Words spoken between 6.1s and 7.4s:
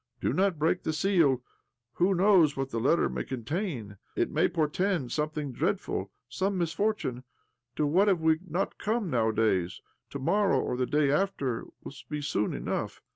some misfortune.